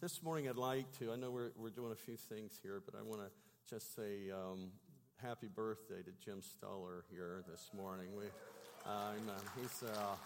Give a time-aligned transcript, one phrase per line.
[0.00, 2.94] this morning I'd like to, I know we're, we're doing a few things here, but
[2.98, 3.28] I want to
[3.68, 4.70] just say um,
[5.22, 8.16] happy birthday to Jim Stuller here this morning.
[8.16, 8.24] We,
[8.86, 9.42] uh, amen.
[9.60, 10.16] He's, uh,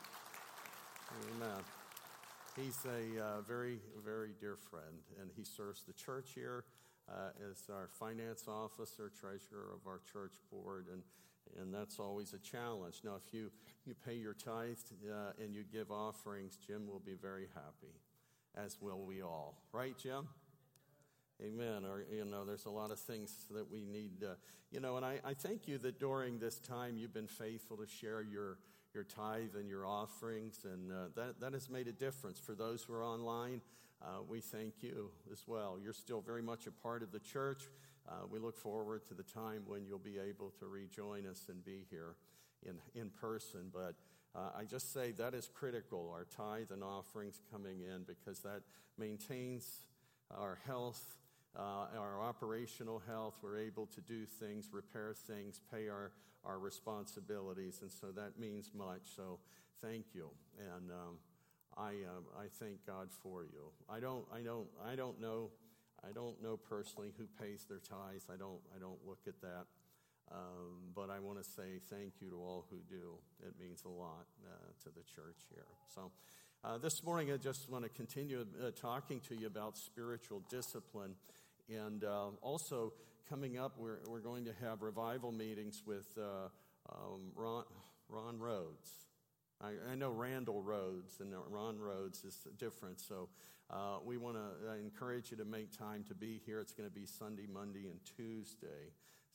[1.34, 1.60] amen.
[2.54, 6.64] He's a uh, very, very dear friend, and he serves the church here
[7.08, 11.02] uh, as our finance officer, treasurer of our church board, and
[11.60, 13.02] and that's always a challenge.
[13.04, 13.50] Now, if you,
[13.84, 14.78] you pay your tithe
[15.08, 17.92] uh, and you give offerings, Jim will be very happy,
[18.56, 19.54] as will we all.
[19.72, 20.28] Right, Jim?
[21.42, 21.84] Amen.
[21.84, 24.22] Or, you know, there's a lot of things that we need.
[24.22, 24.34] Uh,
[24.70, 27.86] you know, and I, I thank you that during this time you've been faithful to
[27.86, 28.58] share your,
[28.94, 32.38] your tithe and your offerings, and uh, that, that has made a difference.
[32.38, 33.60] For those who are online,
[34.02, 35.78] uh, we thank you as well.
[35.82, 37.64] You're still very much a part of the church.
[38.08, 41.64] Uh, we look forward to the time when you'll be able to rejoin us and
[41.64, 42.16] be here
[42.64, 43.70] in, in person.
[43.72, 43.94] But
[44.34, 48.62] uh, I just say that is critical, our tithe and offerings coming in, because that
[48.98, 49.80] maintains
[50.30, 51.02] our health.
[51.56, 56.10] Uh, our operational health, we're able to do things, repair things, pay our,
[56.44, 59.02] our responsibilities, and so that means much.
[59.14, 59.38] So
[59.80, 60.30] thank you.
[60.58, 61.18] And um,
[61.76, 63.70] I, um, I thank God for you.
[63.88, 65.50] I don't, I don't, I don't know,
[66.02, 68.26] I don't know personally who pays their tithes.
[68.28, 69.66] I don't, I don't look at that.
[70.32, 73.18] Um, but I want to say thank you to all who do.
[73.46, 74.50] It means a lot uh,
[74.84, 75.66] to the church here.
[75.94, 76.10] So
[76.64, 81.14] uh, this morning, I just want to continue uh, talking to you about spiritual discipline.
[81.68, 82.94] And uh, also,
[83.28, 86.48] coming up, we're, we're going to have revival meetings with uh,
[86.90, 87.64] um, Ron,
[88.08, 88.90] Ron Rhodes.
[89.60, 93.28] I, I, know Randall Rhodes and Ron Rhodes is different, so
[93.70, 96.60] uh, we want to encourage you to make time to be here.
[96.60, 98.92] It's going to be Sunday, Monday, and Tuesday,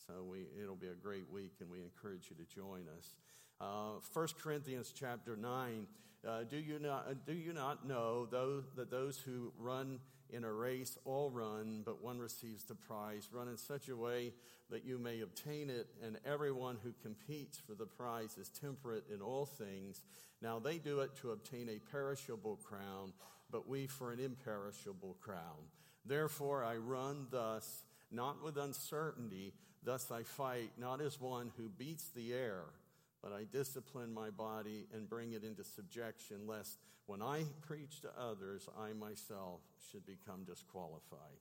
[0.08, 3.14] so we, it'll be a great week, and we encourage you to join us.
[3.62, 5.88] Uh, 1 Corinthians chapter 9,
[6.28, 10.52] uh, do, you not, do you not know those, that those who run in a
[10.52, 13.28] race all run, but one receives the prize?
[13.32, 14.34] Run in such a way
[14.70, 19.22] that you may obtain it, and everyone who competes for the prize is temperate in
[19.22, 20.04] all things.
[20.42, 23.14] Now they do it to obtain a perishable crown,
[23.52, 25.68] but we for an imperishable crown.
[26.06, 29.54] Therefore I run thus, not with uncertainty,
[29.84, 32.64] thus I fight, not as one who beats the air
[33.22, 38.10] but I discipline my body and bring it into subjection, lest when I preach to
[38.20, 41.40] others, I myself should become disqualified.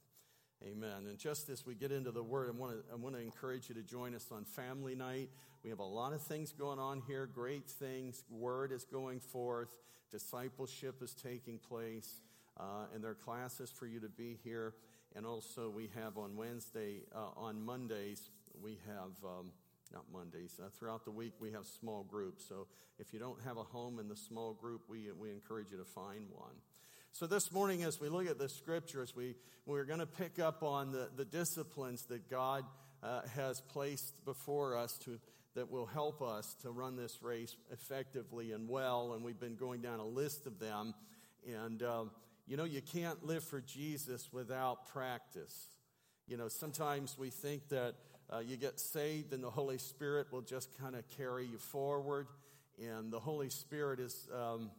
[0.65, 1.07] Amen.
[1.09, 3.69] And just as we get into the word, I want to, I want to encourage
[3.69, 5.29] you to join us on family night.
[5.63, 8.25] We have a lot of things going on here, great things.
[8.29, 9.71] Word is going forth,
[10.11, 12.23] discipleship is taking place,
[12.59, 14.75] uh, and there are classes for you to be here.
[15.17, 18.31] And also, we have on Wednesday, uh, on Mondays,
[18.63, 19.13] we have.
[19.25, 19.53] Um,
[19.93, 20.61] not Mondays.
[20.63, 22.45] Uh, throughout the week, we have small groups.
[22.47, 22.67] So
[22.99, 25.85] if you don't have a home in the small group, we, we encourage you to
[25.85, 26.53] find one.
[27.13, 29.35] So this morning, as we look at the scriptures, we,
[29.67, 32.65] we're going to pick up on the, the disciplines that God
[33.03, 35.19] uh, has placed before us to,
[35.55, 39.15] that will help us to run this race effectively and well.
[39.15, 40.95] And we've been going down a list of them.
[41.47, 42.05] And, uh,
[42.49, 45.67] you know, you can't live for Jesus without practice.
[46.27, 47.95] You know, sometimes we think that
[48.33, 52.27] uh, you get saved and the Holy Spirit will just kind of carry you forward.
[52.83, 54.71] And the Holy Spirit is, um,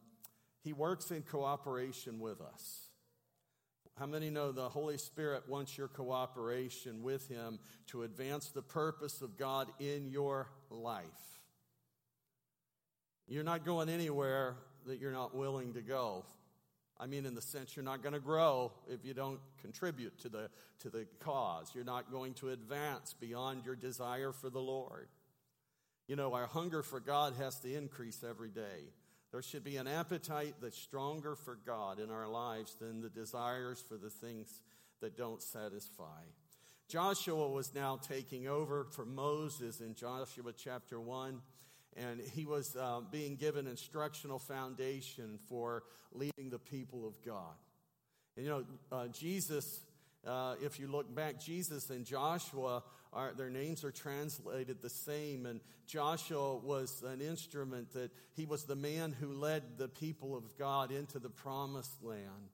[0.63, 2.87] He works in cooperation with us.
[3.99, 9.21] How many know the Holy Spirit wants your cooperation with Him to advance the purpose
[9.21, 11.05] of God in your life?
[13.27, 14.55] You're not going anywhere
[14.87, 16.25] that you're not willing to go.
[16.99, 20.29] I mean, in the sense you're not going to grow if you don't contribute to
[20.29, 20.49] the,
[20.79, 21.71] to the cause.
[21.73, 25.07] You're not going to advance beyond your desire for the Lord.
[26.07, 28.91] You know, our hunger for God has to increase every day.
[29.31, 33.81] There should be an appetite that's stronger for God in our lives than the desires
[33.87, 34.61] for the things
[35.01, 36.23] that don't satisfy.
[36.87, 41.39] Joshua was now taking over for Moses in Joshua chapter 1
[41.97, 45.83] and he was uh, being given instructional foundation for
[46.13, 47.55] leading the people of God.
[48.35, 49.81] And you know, uh, Jesus,
[50.25, 55.45] uh, if you look back, Jesus and Joshua, are, their names are translated the same.
[55.45, 60.57] And Joshua was an instrument that he was the man who led the people of
[60.57, 62.49] God into the promised land.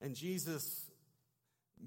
[0.00, 0.90] And Jesus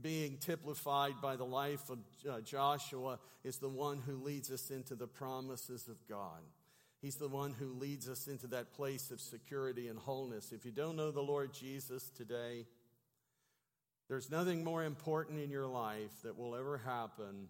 [0.02, 2.00] being typified by the life of
[2.30, 6.42] uh, Joshua, is the one who leads us into the promises of God.
[7.06, 10.52] He's the one who leads us into that place of security and wholeness.
[10.52, 12.66] If you don't know the Lord Jesus today,
[14.10, 17.48] there's nothing more important in your life that will ever happen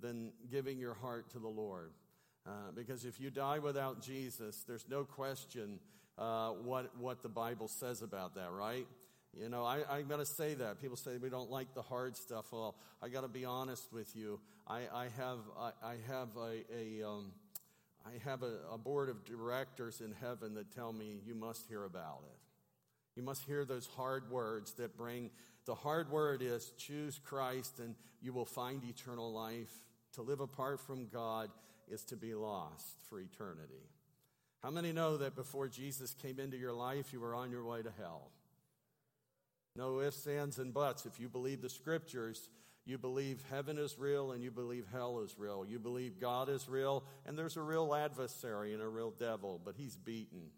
[0.00, 1.92] than giving your heart to the Lord.
[2.44, 5.78] Uh, because if you die without Jesus, there's no question
[6.18, 8.88] uh, what, what the Bible says about that, right?
[9.40, 10.80] You know, I, going to say that.
[10.80, 12.46] People say we don't like the hard stuff.
[12.50, 14.40] Well, I got to be honest with you.
[14.66, 17.30] I, I have, I, I have a, a um,
[18.06, 21.84] I have a, a board of directors in heaven that tell me you must hear
[21.84, 22.38] about it.
[23.16, 25.30] You must hear those hard words that bring
[25.64, 29.72] the hard word is choose Christ and you will find eternal life.
[30.14, 31.50] To live apart from God
[31.90, 33.90] is to be lost for eternity.
[34.62, 37.82] How many know that before Jesus came into your life, you were on your way
[37.82, 38.30] to hell?
[39.74, 41.04] No ifs, ands, and buts.
[41.04, 42.48] If you believe the scriptures,
[42.86, 45.66] you believe heaven is real and you believe hell is real.
[45.68, 49.74] You believe God is real and there's a real adversary and a real devil, but
[49.76, 50.50] he's beaten.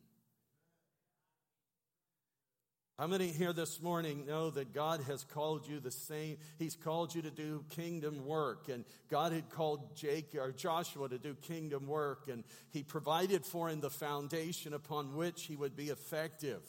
[2.99, 6.37] How many here this morning know that God has called you the same?
[6.59, 11.17] He's called you to do kingdom work, and God had called Jake or Joshua to
[11.17, 15.91] do kingdom work, and He provided for him the foundation upon which he would be
[15.91, 16.63] effective.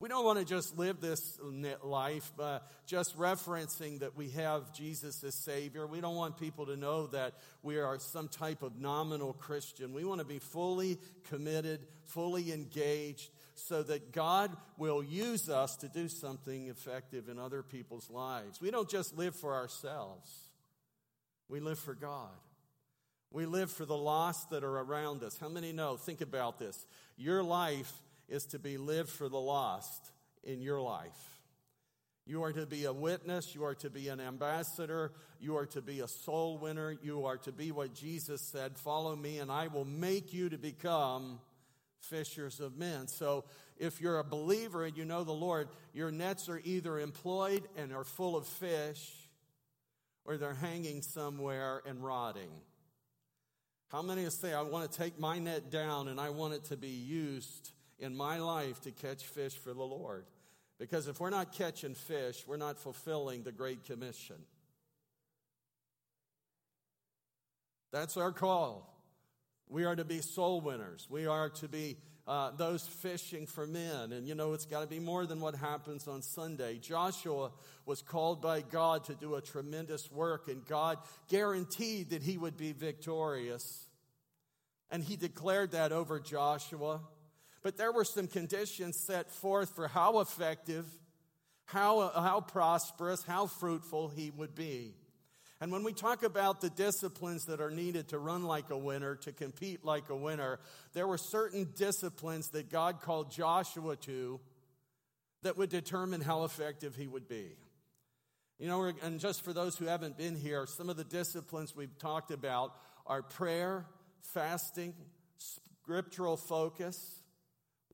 [0.00, 1.38] We don't want to just live this
[1.82, 5.86] life uh, just referencing that we have Jesus as Savior.
[5.86, 9.94] We don't want people to know that we are some type of nominal Christian.
[9.94, 10.98] We want to be fully
[11.28, 17.62] committed, fully engaged, so that God will use us to do something effective in other
[17.62, 18.60] people's lives.
[18.60, 20.30] We don't just live for ourselves,
[21.48, 22.30] we live for God.
[23.30, 25.36] We live for the lost that are around us.
[25.36, 25.96] How many know?
[25.96, 26.86] Think about this.
[27.16, 27.92] Your life
[28.28, 30.12] is to be lived for the lost
[30.42, 31.34] in your life.
[32.26, 33.54] You are to be a witness.
[33.54, 35.12] You are to be an ambassador.
[35.40, 36.96] You are to be a soul winner.
[37.02, 40.56] You are to be what Jesus said follow me, and I will make you to
[40.56, 41.40] become
[42.00, 43.08] fishers of men.
[43.08, 43.44] So
[43.76, 47.92] if you're a believer and you know the Lord, your nets are either employed and
[47.92, 49.12] are full of fish
[50.24, 52.50] or they're hanging somewhere and rotting.
[53.88, 56.76] How many say, I want to take my net down and I want it to
[56.76, 60.24] be used in my life to catch fish for the Lord?
[60.78, 64.36] Because if we're not catching fish, we're not fulfilling the Great Commission.
[67.92, 68.90] That's our call.
[69.68, 71.06] We are to be soul winners.
[71.08, 71.96] We are to be
[72.26, 74.12] uh, those fishing for men.
[74.12, 76.78] And you know, it's got to be more than what happens on Sunday.
[76.78, 77.52] Joshua
[77.86, 80.98] was called by God to do a tremendous work, and God
[81.28, 83.86] guaranteed that he would be victorious.
[84.90, 87.00] And he declared that over Joshua.
[87.64, 90.84] But there were some conditions set forth for how effective,
[91.64, 94.94] how, how prosperous, how fruitful he would be.
[95.62, 99.16] And when we talk about the disciplines that are needed to run like a winner,
[99.16, 100.60] to compete like a winner,
[100.92, 104.40] there were certain disciplines that God called Joshua to
[105.42, 107.56] that would determine how effective he would be.
[108.58, 111.96] You know, and just for those who haven't been here, some of the disciplines we've
[111.98, 112.76] talked about
[113.06, 113.86] are prayer,
[114.20, 114.92] fasting,
[115.38, 117.22] scriptural focus,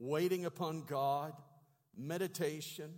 [0.01, 1.33] waiting upon God,
[1.97, 2.91] meditation,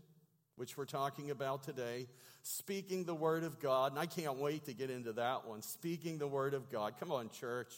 [0.56, 2.06] which we're talking about today,
[2.42, 3.92] speaking the word of God.
[3.92, 5.60] And I can't wait to get into that one.
[5.62, 6.94] Speaking the word of God.
[6.98, 7.74] Come on, church.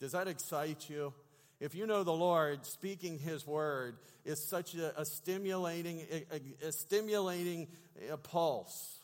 [0.00, 1.14] Does that excite you?
[1.60, 6.72] If you know the Lord, speaking His word is such a, a stimulating, a, a
[6.72, 7.68] stimulating
[8.10, 8.98] a pulse.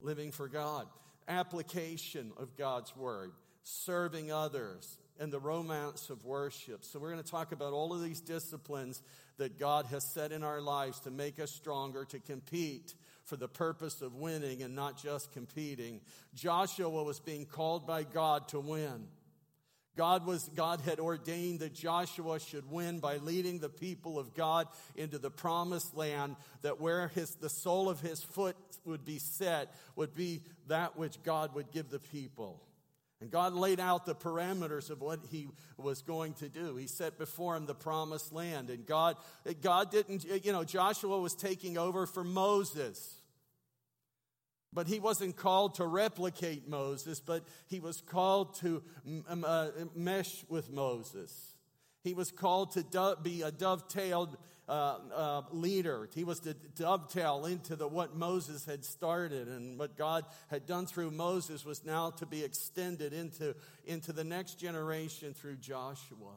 [0.00, 0.88] Living for God,
[1.28, 3.30] application of God's word,
[3.62, 6.84] serving others, and the romance of worship.
[6.84, 9.00] So, we're going to talk about all of these disciplines
[9.38, 13.46] that God has set in our lives to make us stronger, to compete for the
[13.46, 16.00] purpose of winning and not just competing.
[16.34, 19.06] Joshua was being called by God to win.
[19.96, 24.66] God was God had ordained that Joshua should win by leading the people of God
[24.96, 29.72] into the promised land that where his the sole of his foot would be set
[29.94, 32.60] would be that which God would give the people.
[33.22, 36.74] And God laid out the parameters of what he was going to do.
[36.74, 38.68] He set before him the promised land.
[38.68, 39.16] And God,
[39.62, 43.20] God didn't, you know, Joshua was taking over for Moses.
[44.72, 48.82] But he wasn't called to replicate Moses, but he was called to
[49.28, 51.54] uh, mesh with Moses.
[52.02, 54.36] He was called to be a dovetailed
[54.72, 56.08] uh, uh, leader.
[56.14, 60.86] He was to dovetail into the, what Moses had started and what God had done
[60.86, 66.32] through Moses was now to be extended into, into the next generation through Joshua.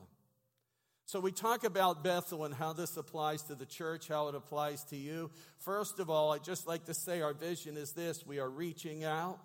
[1.05, 4.83] So we talk about Bethel and how this applies to the church, how it applies
[4.85, 5.31] to you.
[5.59, 9.05] First of all, I'd just like to say our vision is this we are reaching
[9.05, 9.39] out.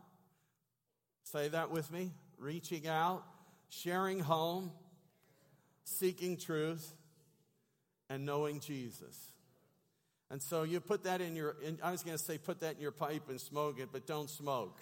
[1.22, 3.22] Say that with me reaching out,
[3.68, 4.72] sharing home,
[5.84, 6.92] seeking truth,
[8.10, 9.30] and knowing Jesus.
[10.30, 12.74] And so you put that in your, in, I was going to say put that
[12.74, 14.78] in your pipe and smoke it, but don't smoke.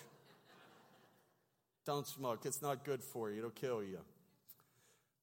[1.86, 2.44] don't smoke.
[2.44, 4.00] It's not good for you, it'll kill you.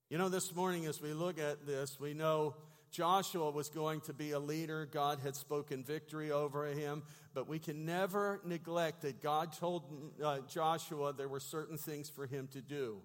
[0.09, 2.55] You know, this morning as we look at this, we know
[2.91, 4.87] Joshua was going to be a leader.
[4.89, 7.03] God had spoken victory over him.
[7.33, 9.83] But we can never neglect that God told
[10.23, 13.01] uh, Joshua there were certain things for him to do,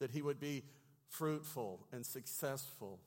[0.00, 0.64] that he would be
[1.08, 2.98] fruitful and successful.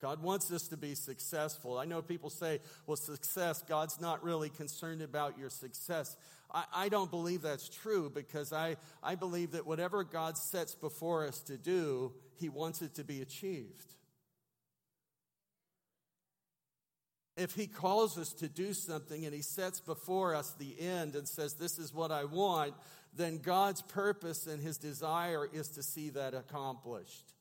[0.00, 1.76] God wants us to be successful.
[1.76, 6.16] I know people say, well, success, God's not really concerned about your success.
[6.52, 11.26] I, I, don't believe that's true because I, I believe that whatever God sets before
[11.26, 13.94] us to do, He wants it to be achieved.
[17.36, 21.26] If He calls us to do something and He sets before us the end and
[21.26, 22.74] says, This is what I want,
[23.16, 27.34] then God's purpose and His desire is to see that accomplished.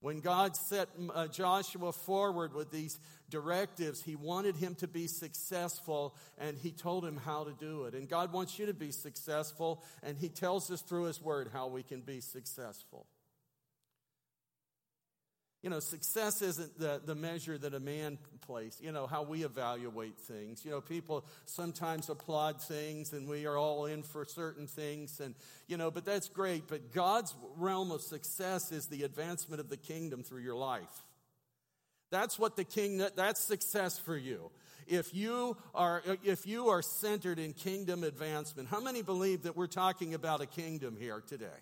[0.00, 3.00] When God set uh, Joshua forward with these
[3.30, 7.94] directives, He wanted him to be successful and He told him how to do it.
[7.94, 11.68] And God wants you to be successful, and He tells us through His Word how
[11.68, 13.06] we can be successful.
[15.66, 19.42] You know, success isn't the, the measure that a man places, you know, how we
[19.42, 20.64] evaluate things.
[20.64, 25.34] You know, people sometimes applaud things and we are all in for certain things and,
[25.66, 26.68] you know, but that's great.
[26.68, 31.02] But God's realm of success is the advancement of the kingdom through your life.
[32.12, 34.52] That's what the king, that's success for you.
[34.86, 39.66] If you are, if you are centered in kingdom advancement, how many believe that we're
[39.66, 41.58] talking about a kingdom here today?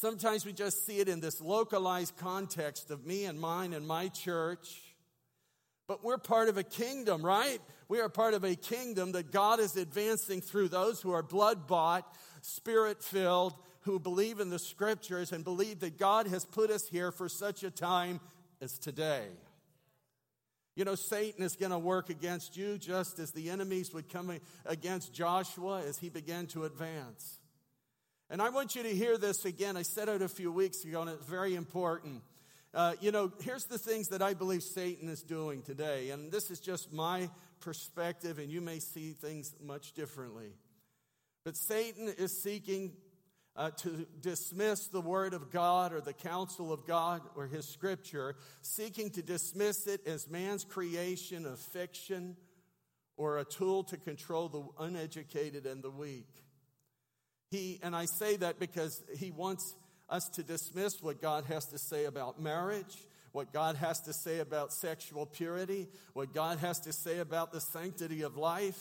[0.00, 4.08] Sometimes we just see it in this localized context of me and mine and my
[4.08, 4.80] church.
[5.86, 7.58] But we're part of a kingdom, right?
[7.86, 11.66] We are part of a kingdom that God is advancing through those who are blood
[11.66, 16.88] bought, spirit filled, who believe in the scriptures and believe that God has put us
[16.88, 18.20] here for such a time
[18.62, 19.26] as today.
[20.76, 24.32] You know, Satan is going to work against you just as the enemies would come
[24.64, 27.39] against Joshua as he began to advance.
[28.32, 29.76] And I want you to hear this again.
[29.76, 32.22] I said it a few weeks ago, and it's very important.
[32.72, 36.48] Uh, you know, here's the things that I believe Satan is doing today, and this
[36.48, 40.52] is just my perspective, and you may see things much differently.
[41.44, 42.92] But Satan is seeking
[43.56, 48.36] uh, to dismiss the Word of God or the counsel of God or His Scripture,
[48.62, 52.36] seeking to dismiss it as man's creation of fiction
[53.16, 56.28] or a tool to control the uneducated and the weak.
[57.50, 59.74] He, and I say that because he wants
[60.08, 62.96] us to dismiss what God has to say about marriage,
[63.32, 67.60] what God has to say about sexual purity, what God has to say about the
[67.60, 68.80] sanctity of life,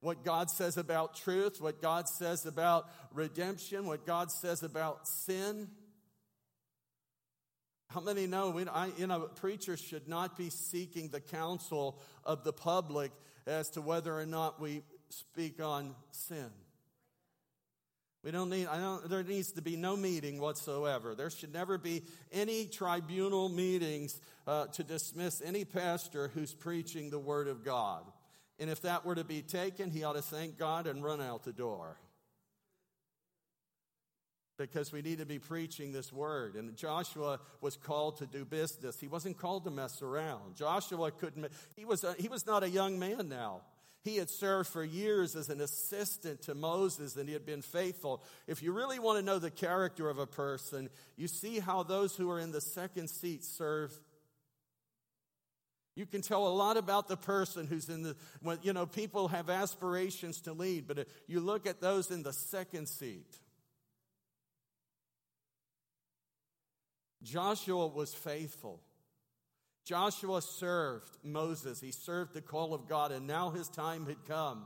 [0.00, 5.68] what God says about truth, what God says about redemption, what God says about sin.
[7.88, 12.44] How many know, we, I, you know, preachers should not be seeking the counsel of
[12.44, 13.12] the public
[13.46, 16.50] as to whether or not we speak on sin.
[18.26, 21.14] We don't need, I don't, there needs to be no meeting whatsoever.
[21.14, 22.02] There should never be
[22.32, 28.02] any tribunal meetings uh, to dismiss any pastor who's preaching the Word of God.
[28.58, 31.44] And if that were to be taken, he ought to thank God and run out
[31.44, 31.98] the door.
[34.58, 36.56] Because we need to be preaching this word.
[36.56, 38.98] And Joshua was called to do business.
[38.98, 40.56] He wasn't called to mess around.
[40.56, 43.60] Joshua couldn't, he was, a, he was not a young man now.
[44.06, 48.22] He had served for years as an assistant to Moses and he had been faithful.
[48.46, 52.14] If you really want to know the character of a person, you see how those
[52.14, 53.92] who are in the second seat serve.
[55.96, 58.16] You can tell a lot about the person who's in the,
[58.62, 62.86] you know, people have aspirations to lead, but you look at those in the second
[62.86, 63.26] seat.
[67.24, 68.80] Joshua was faithful.
[69.86, 71.80] Joshua served Moses.
[71.80, 74.64] He served the call of God, and now his time had come.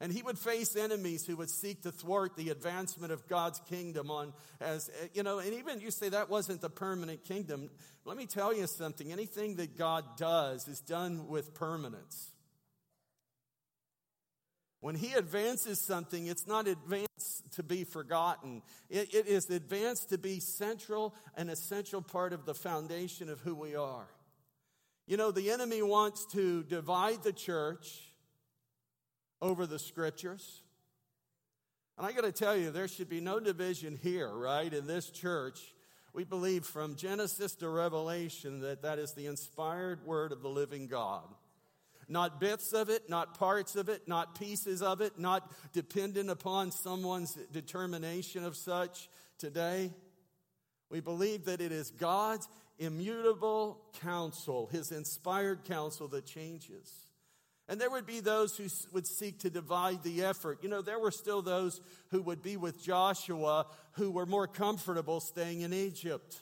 [0.00, 4.10] And he would face enemies who would seek to thwart the advancement of God's kingdom
[4.10, 7.70] on as eh, you know, and even you say that wasn't the permanent kingdom.
[8.04, 9.12] Let me tell you something.
[9.12, 12.32] Anything that God does is done with permanence.
[14.80, 18.62] When he advances something, it's not advanced to be forgotten.
[18.90, 23.54] It, it is advanced to be central, an essential part of the foundation of who
[23.54, 24.08] we are.
[25.06, 28.12] You know, the enemy wants to divide the church
[29.40, 30.62] over the scriptures.
[31.98, 35.10] And I got to tell you, there should be no division here, right, in this
[35.10, 35.60] church.
[36.14, 40.86] We believe from Genesis to Revelation that that is the inspired word of the living
[40.86, 41.24] God.
[42.08, 46.70] Not bits of it, not parts of it, not pieces of it, not dependent upon
[46.70, 49.90] someone's determination of such today.
[50.90, 52.46] We believe that it is God's
[52.84, 56.90] immutable counsel, his inspired counsel that changes.
[57.68, 60.58] And there would be those who would seek to divide the effort.
[60.62, 65.20] You know, there were still those who would be with Joshua who were more comfortable
[65.20, 66.40] staying in Egypt.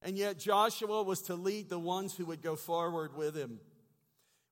[0.00, 3.58] And yet Joshua was to lead the ones who would go forward with him.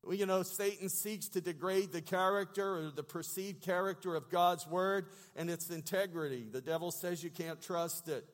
[0.03, 4.67] Well, you know, Satan seeks to degrade the character or the perceived character of God's
[4.67, 5.07] word
[5.37, 6.49] and its integrity.
[6.51, 8.27] The devil says you can't trust it.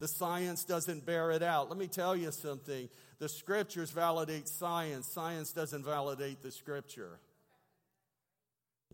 [0.00, 1.68] The science doesn't bear it out.
[1.68, 2.88] Let me tell you something.
[3.18, 5.08] The scriptures validate science.
[5.08, 7.18] Science doesn't validate the scripture.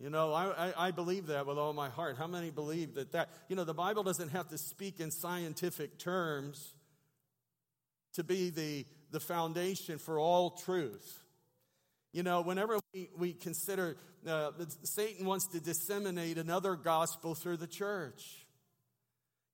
[0.01, 2.17] You know, I, I, I, believe that with all my heart.
[2.19, 5.99] How many believe that that, you know, the Bible doesn't have to speak in scientific
[5.99, 6.75] terms
[8.15, 11.21] to be the, the foundation for all truth.
[12.13, 13.97] You know, whenever we, we consider
[14.27, 14.53] uh,
[14.85, 18.44] Satan wants to disseminate another gospel through the church.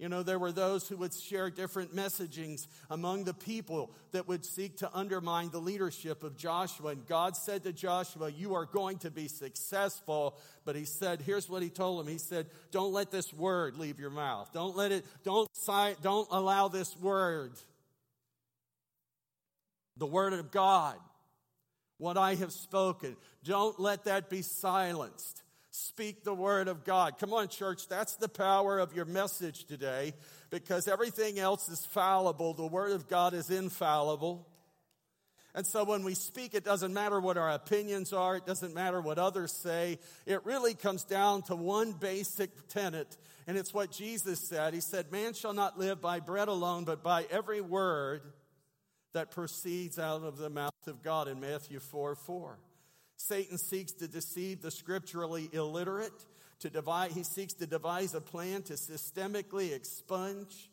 [0.01, 4.47] You know, there were those who would share different messagings among the people that would
[4.47, 6.93] seek to undermine the leadership of Joshua.
[6.93, 10.39] And God said to Joshua, You are going to be successful.
[10.65, 12.11] But he said, Here's what he told him.
[12.11, 14.51] He said, Don't let this word leave your mouth.
[14.55, 15.51] Don't let it, don't,
[16.01, 17.53] don't allow this word,
[19.99, 20.97] the word of God,
[21.99, 25.43] what I have spoken, don't let that be silenced.
[25.87, 27.17] Speak the word of God.
[27.19, 27.89] Come on, church.
[27.89, 30.13] That's the power of your message today
[30.51, 32.53] because everything else is fallible.
[32.53, 34.47] The word of God is infallible.
[35.55, 38.37] And so when we speak, it doesn't matter what our opinions are.
[38.37, 39.99] It doesn't matter what others say.
[40.27, 43.17] It really comes down to one basic tenet.
[43.47, 44.75] And it's what Jesus said.
[44.75, 48.21] He said, man shall not live by bread alone, but by every word
[49.15, 52.59] that proceeds out of the mouth of God in Matthew 4, 4.
[53.21, 56.25] Satan seeks to deceive the scripturally illiterate.
[56.61, 60.71] To divide, he seeks to devise a plan to systemically expunge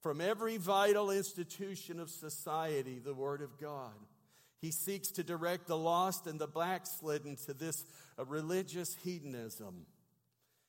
[0.00, 3.92] from every vital institution of society the Word of God.
[4.62, 7.84] He seeks to direct the lost and the backslidden to this
[8.18, 9.86] uh, religious hedonism.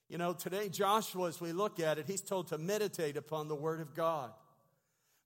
[0.09, 3.55] You know, today, Joshua, as we look at it, he's told to meditate upon the
[3.55, 4.31] Word of God.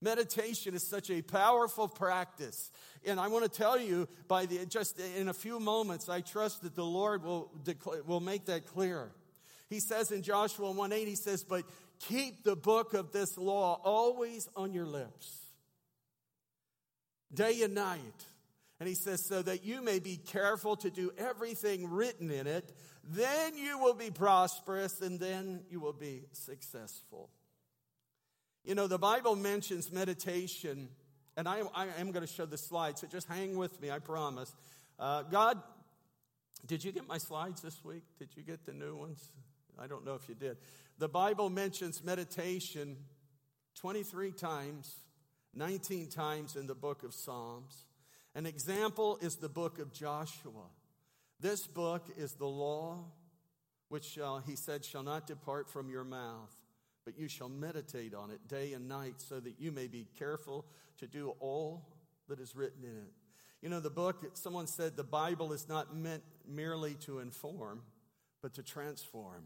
[0.01, 2.71] Meditation is such a powerful practice.
[3.05, 6.63] And I want to tell you, by the, just in a few moments, I trust
[6.63, 9.11] that the Lord will, declare, will make that clear.
[9.69, 11.63] He says in Joshua 1 8, he says, But
[11.99, 15.39] keep the book of this law always on your lips,
[17.33, 18.25] day and night.
[18.79, 22.73] And he says, So that you may be careful to do everything written in it,
[23.03, 27.29] then you will be prosperous and then you will be successful.
[28.65, 30.89] You know, the Bible mentions meditation,
[31.37, 33.99] and I, I am going to show the slide, so just hang with me, I
[33.99, 34.51] promise.
[34.97, 35.61] Uh, God,
[36.65, 38.01] did you get my slides this week?
[38.17, 39.29] Did you get the new ones?
[39.77, 40.57] I don't know if you did.
[40.97, 42.97] The Bible mentions meditation
[43.75, 44.95] 23 times,
[45.53, 47.83] 19 times in the book of Psalms.
[48.33, 50.71] An example is the book of Joshua.
[51.39, 53.03] This book is the law
[53.89, 56.54] which shall, he said, shall not depart from your mouth
[57.05, 60.65] but you shall meditate on it day and night so that you may be careful
[60.97, 61.87] to do all
[62.27, 63.13] that is written in it.
[63.61, 67.81] You know, the book, someone said the Bible is not meant merely to inform,
[68.41, 69.43] but to transform.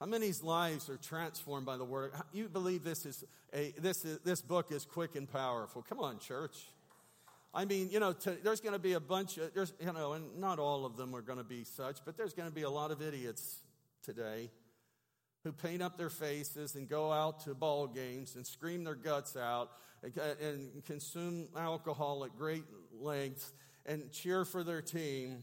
[0.00, 2.12] How many's lives are transformed by the word?
[2.32, 5.82] You believe this is a this is this book is quick and powerful.
[5.88, 6.56] Come on, church.
[7.54, 10.12] I mean, you know, to, there's going to be a bunch of there's you know,
[10.12, 12.62] and not all of them are going to be such, but there's going to be
[12.62, 13.60] a lot of idiots
[14.02, 14.50] today
[15.46, 19.36] who paint up their faces and go out to ball games and scream their guts
[19.36, 19.70] out
[20.02, 22.64] and, consume alcohol at great
[23.00, 23.52] lengths
[23.86, 25.38] and cheer for their team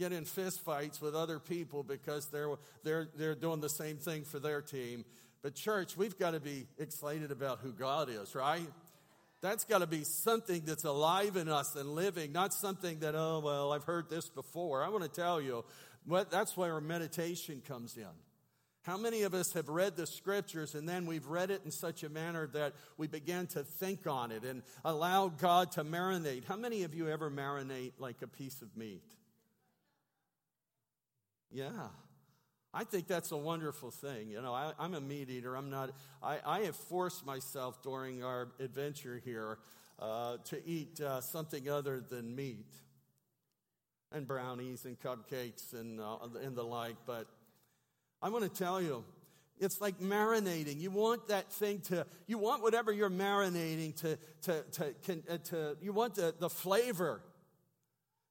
[0.00, 4.24] get in fist fights with other people because they're, they're, they're doing the same thing
[4.24, 5.04] for their team.
[5.42, 8.68] But, church, we've got to be excited about who God is, right?
[9.42, 13.40] That's got to be something that's alive in us and living, not something that, oh,
[13.44, 14.82] well, I've heard this before.
[14.82, 15.64] I want to tell you,
[16.30, 18.25] that's where meditation comes in.
[18.86, 22.04] How many of us have read the scriptures and then we've read it in such
[22.04, 26.44] a manner that we begin to think on it and allow God to marinate?
[26.44, 29.02] How many of you ever marinate like a piece of meat?
[31.50, 31.88] Yeah.
[32.72, 34.30] I think that's a wonderful thing.
[34.30, 35.56] You know, I, am a meat eater.
[35.56, 35.90] I'm not,
[36.22, 39.58] I, I, have forced myself during our adventure here
[39.98, 42.70] uh, to eat uh, something other than meat
[44.12, 47.26] and brownies and cupcakes and, uh, and the like, but
[48.22, 49.04] I want to tell you,
[49.58, 50.80] it's like marinating.
[50.80, 55.76] You want that thing to, you want whatever you're marinating to, to, to, uh, to
[55.80, 57.22] you want the, the flavor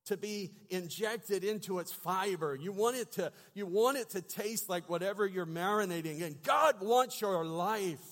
[0.06, 2.56] to be injected into its fiber.
[2.56, 6.21] You want it to, you want it to taste like whatever you're marinating.
[6.21, 8.06] And God wants your life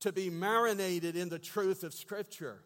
[0.00, 2.60] to be marinated in the truth of Scripture.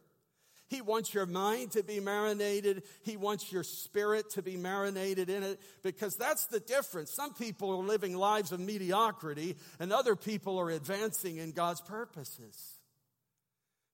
[0.68, 2.82] He wants your mind to be marinated.
[3.02, 7.12] He wants your spirit to be marinated in it because that's the difference.
[7.12, 12.80] Some people are living lives of mediocrity and other people are advancing in God's purposes.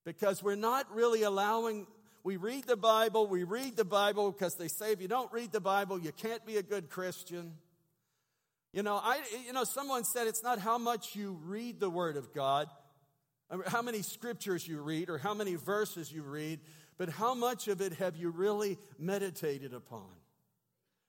[0.04, 1.86] Because we're not really allowing,
[2.24, 5.52] we read the Bible, we read the Bible because they say if you don't read
[5.52, 7.52] the Bible, you can't be a good Christian.
[8.72, 12.16] You know, I, you know, someone said it's not how much you read the Word
[12.16, 12.68] of God,
[13.66, 16.60] how many scriptures you read, or how many verses you read,
[16.98, 20.08] but how much of it have you really meditated upon?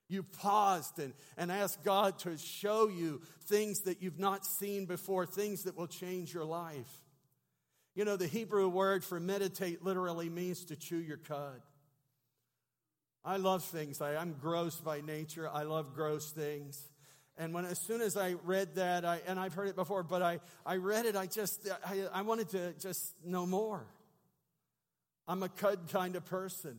[0.08, 5.24] You've paused and, and asked God to show you things that you've not seen before,
[5.24, 7.02] things that will change your life.
[7.94, 11.62] You know, the Hebrew word for meditate literally means to chew your cud.
[13.24, 14.02] I love things.
[14.02, 15.48] I, I'm gross by nature.
[15.48, 16.82] I love gross things.
[17.36, 20.22] And when as soon as I read that, I, and I've heard it before, but
[20.22, 23.84] I, I read it, I just I, I wanted to just know more.
[25.26, 26.78] I'm a cud kind of person.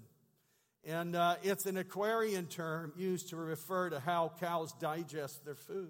[0.85, 5.89] And uh, it's an agrarian term used to refer to how cows digest their food.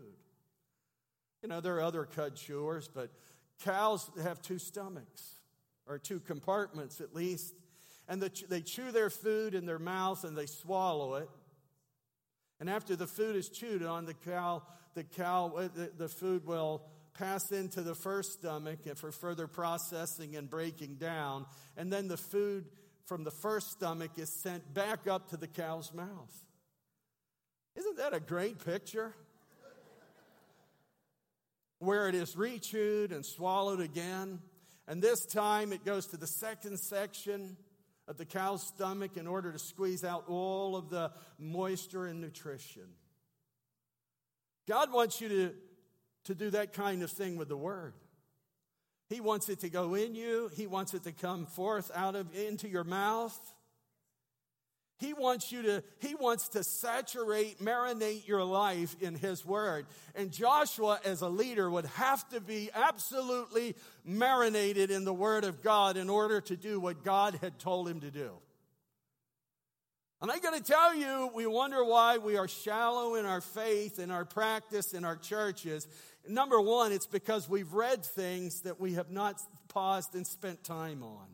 [1.43, 3.11] You know, there are other cud chewers, but
[3.63, 5.35] cows have two stomachs,
[5.85, 7.53] or two compartments at least.
[8.07, 11.29] And the, they chew their food in their mouth and they swallow it.
[12.65, 14.63] And after the food is chewed on, the cow,
[14.95, 16.81] the cow, uh, the, the food will
[17.13, 21.45] pass into the first stomach for further processing and breaking down.
[21.77, 22.65] And then the food
[23.05, 26.43] from the first stomach is sent back up to the cow's mouth.
[27.75, 29.13] Isn't that a great picture?
[31.77, 34.39] Where it is rechewed and swallowed again.
[34.87, 37.57] And this time it goes to the second section
[38.07, 42.87] of the cow's stomach in order to squeeze out all of the moisture and nutrition.
[44.67, 45.53] God wants you to,
[46.25, 47.93] to do that kind of thing with the Word.
[49.09, 52.35] He wants it to go in you, He wants it to come forth out of
[52.35, 53.37] into your mouth.
[54.97, 59.87] He wants you to, he wants to saturate, marinate your life in his word.
[60.15, 65.61] And Joshua, as a leader, would have to be absolutely marinated in the word of
[65.61, 68.31] God in order to do what God had told him to do.
[70.21, 73.99] And I got to tell you, we wonder why we are shallow in our faith,
[73.99, 75.87] in our practice, in our churches.
[76.27, 81.03] Number one, it's because we've read things that we have not paused and spent time
[81.03, 81.27] on.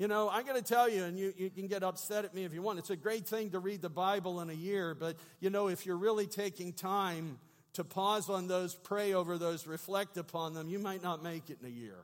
[0.00, 2.44] You know, I got to tell you, and you, you can get upset at me
[2.44, 2.78] if you want.
[2.78, 5.84] It's a great thing to read the Bible in a year, but you know, if
[5.84, 7.38] you're really taking time
[7.74, 11.58] to pause on those, pray over those, reflect upon them, you might not make it
[11.60, 11.98] in a year.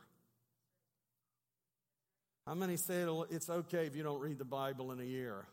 [2.47, 5.47] How many say it's okay if you don't read the Bible in a year?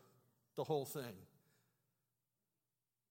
[0.56, 1.16] The whole thing.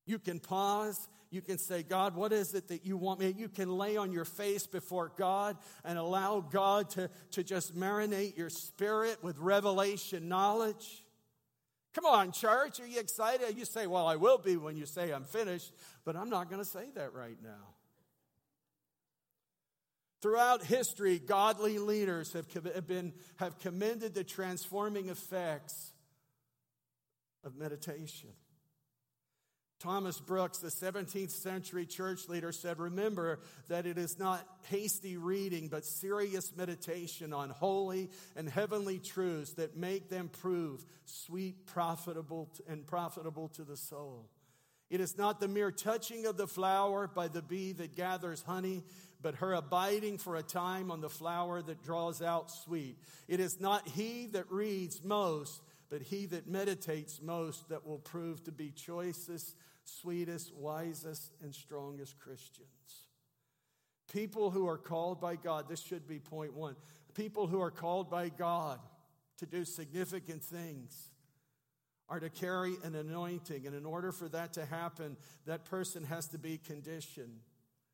[0.06, 1.08] You can pause.
[1.34, 3.34] You can say, God, what is it that you want me?
[3.36, 8.38] You can lay on your face before God and allow God to, to just marinate
[8.38, 11.04] your spirit with revelation knowledge.
[11.96, 12.80] Come on, church.
[12.80, 13.58] Are you excited?
[13.58, 15.72] You say, Well, I will be when you say I'm finished,
[16.06, 17.74] but I'm not going to say that right now.
[20.22, 22.48] Throughout history, godly leaders have,
[22.88, 25.93] been, have commended the transforming effects
[27.43, 28.30] of meditation.
[29.84, 35.67] Thomas Brooks, the 17th century church leader, said, Remember that it is not hasty reading,
[35.67, 42.88] but serious meditation on holy and heavenly truths that make them prove sweet, profitable, and
[42.88, 44.30] profitable to the soul.
[44.89, 48.84] It is not the mere touching of the flower by the bee that gathers honey,
[49.22, 52.98] but her abiding for a time on the flower that draws out sweet.
[53.28, 55.62] It is not he that reads most,
[55.93, 62.17] but he that meditates most that will prove to be choicest sweetest, wisest, and strongest
[62.17, 63.03] Christians.
[64.12, 66.75] People who are called by God, this should be point one.
[67.13, 68.79] People who are called by God
[69.38, 71.12] to do significant things
[72.10, 73.67] are to carry an anointing.
[73.67, 77.41] And in order for that to happen, that person has to be conditioned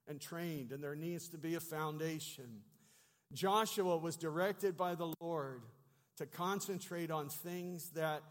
[0.08, 2.62] and trained, and there needs to be a foundation.
[3.34, 5.64] Joshua was directed by the Lord
[6.20, 8.22] to concentrate on things that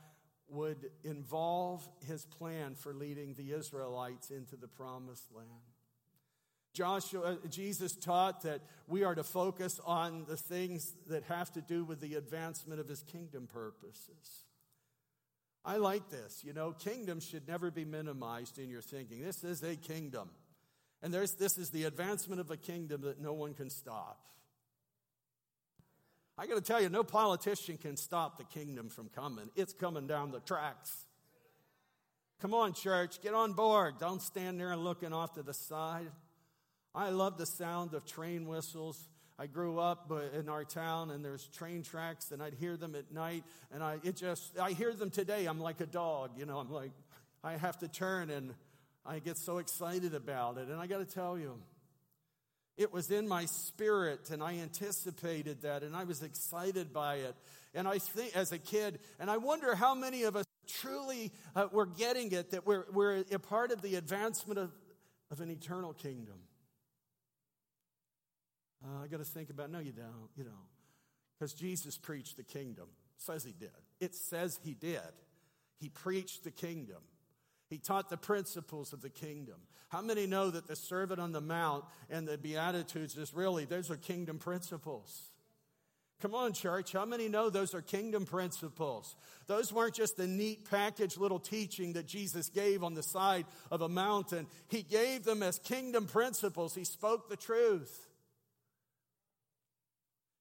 [0.50, 5.48] would involve his plan for leading the Israelites into the promised land.
[6.74, 11.62] Joshua, uh, Jesus taught that we are to focus on the things that have to
[11.62, 14.44] do with the advancement of his kingdom purposes.
[15.64, 16.42] I like this.
[16.44, 19.22] You know, kingdom should never be minimized in your thinking.
[19.22, 20.28] This is a kingdom.
[21.02, 24.20] And this is the advancement of a kingdom that no one can stop.
[26.38, 29.50] I got to tell you, no politician can stop the kingdom from coming.
[29.56, 31.06] It's coming down the tracks.
[32.40, 33.94] Come on, church, get on board.
[33.98, 36.12] Don't stand there looking off to the side.
[36.94, 39.08] I love the sound of train whistles.
[39.40, 42.94] I grew up uh, in our town and there's train tracks and I'd hear them
[42.94, 45.46] at night and I it just I hear them today.
[45.46, 46.90] I'm like a dog, you know, I'm like
[47.44, 48.54] I have to turn and
[49.06, 50.68] I get so excited about it.
[50.68, 51.58] And I got to tell you,
[52.78, 57.34] It was in my spirit, and I anticipated that, and I was excited by it.
[57.74, 61.66] And I think, as a kid, and I wonder how many of us truly uh,
[61.72, 64.70] were getting it that we're, we're a part of the advancement of,
[65.32, 66.36] of an eternal kingdom.
[68.84, 69.70] Uh, I got to think about.
[69.70, 70.30] No, you don't.
[70.36, 70.54] You don't,
[71.36, 72.86] because Jesus preached the kingdom.
[73.16, 73.70] Says he did.
[74.00, 75.00] It says he did.
[75.80, 77.02] He preached the kingdom.
[77.68, 79.56] He taught the principles of the kingdom.
[79.88, 83.90] How many know that the Sermon on the Mount and the Beatitudes is really, those
[83.90, 85.30] are kingdom principles?
[86.20, 86.92] Come on, church.
[86.92, 89.14] How many know those are kingdom principles?
[89.46, 93.82] Those weren't just a neat package little teaching that Jesus gave on the side of
[93.82, 94.48] a mountain.
[94.66, 96.74] He gave them as kingdom principles.
[96.74, 98.07] He spoke the truth.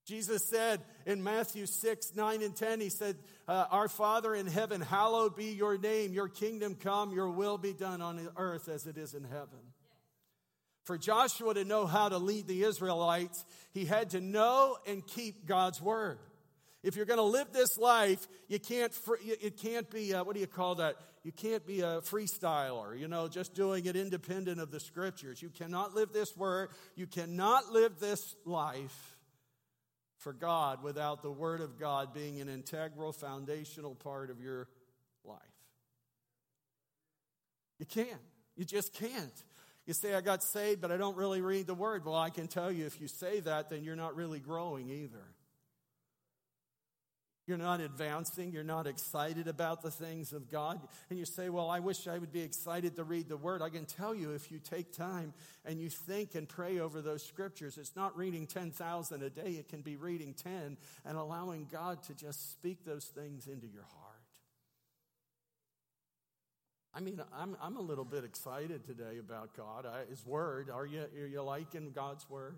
[0.07, 4.79] Jesus said in Matthew 6, 9, and 10, He said, uh, Our Father in heaven,
[4.79, 6.13] hallowed be your name.
[6.13, 9.59] Your kingdom come, your will be done on earth as it is in heaven.
[10.85, 13.43] For Joshua to know how to lead the Israelites,
[13.73, 16.19] he had to know and keep God's word.
[16.83, 20.39] If you're going to live this life, you can't, it can't be, uh, what do
[20.39, 20.95] you call that?
[21.25, 25.41] You can't be a freestyler, you know, just doing it independent of the scriptures.
[25.41, 26.69] You cannot live this word.
[26.95, 29.16] You cannot live this life
[30.27, 34.67] for God without the Word of God being an integral, foundational part of your
[35.23, 35.39] life.
[37.79, 38.09] You can't.
[38.57, 39.43] You just can't.
[39.85, 42.03] You say, I got saved, but I don't really read the Word.
[42.03, 45.23] Well, I can tell you if you say that, then you're not really growing either.
[47.47, 48.51] You're not advancing.
[48.51, 50.81] You're not excited about the things of God.
[51.09, 53.61] And you say, Well, I wish I would be excited to read the Word.
[53.61, 55.33] I can tell you if you take time
[55.63, 59.51] and you think and pray over those scriptures, it's not reading 10,000 a day.
[59.51, 63.83] It can be reading 10 and allowing God to just speak those things into your
[63.83, 64.07] heart.
[66.93, 70.69] I mean, I'm, I'm a little bit excited today about God, I, His Word.
[70.69, 72.57] Are you, are you liking God's Word?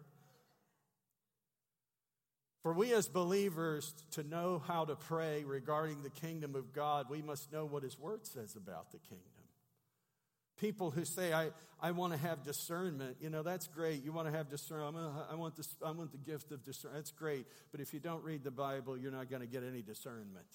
[2.61, 7.21] For we as believers to know how to pray regarding the kingdom of God, we
[7.21, 9.23] must know what His Word says about the kingdom.
[10.57, 14.03] People who say, I, I want to have discernment, you know, that's great.
[14.03, 15.13] You want to have discernment.
[15.31, 16.97] I want, this, I want the gift of discernment.
[16.97, 17.47] That's great.
[17.71, 20.45] But if you don't read the Bible, you're not going to get any discernment.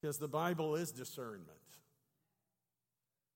[0.00, 1.46] Because the Bible is discernment.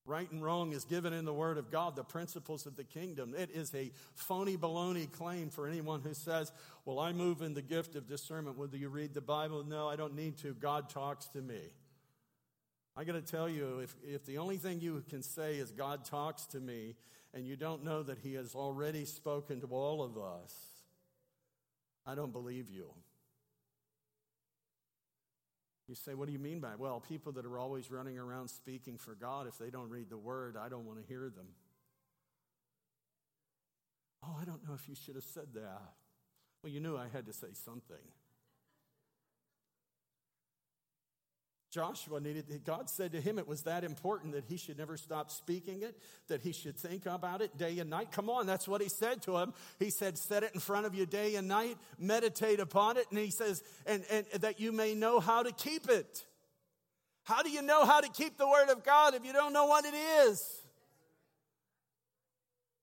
[0.06, 3.34] Right and wrong is given in the Word of God, the principles of the kingdom.
[3.36, 6.52] It is a phony baloney claim for anyone who says,
[6.84, 8.56] Well, I move in the gift of discernment.
[8.56, 10.54] Whether you read the Bible, no, I don't need to.
[10.54, 11.60] God talks to me.
[12.96, 16.04] I got to tell you, if, if the only thing you can say is God
[16.04, 16.94] talks to me,
[17.34, 20.54] and you don't know that He has already spoken to all of us,
[22.06, 22.86] I don't believe you.
[25.88, 26.80] You say, what do you mean by it?
[26.80, 30.18] Well, people that are always running around speaking for God, if they don't read the
[30.18, 31.46] word, I don't want to hear them.
[34.24, 35.92] Oh, I don't know if you should have said that.
[36.62, 37.96] Well, you knew I had to say something.
[41.76, 45.30] Joshua needed, God said to him it was that important that he should never stop
[45.30, 45.94] speaking it,
[46.28, 48.10] that he should think about it day and night.
[48.10, 49.52] Come on, that's what he said to him.
[49.78, 53.18] He said, Set it in front of you day and night, meditate upon it, and
[53.18, 56.24] he says, and, and that you may know how to keep it.
[57.24, 59.66] How do you know how to keep the word of God if you don't know
[59.66, 60.62] what it is?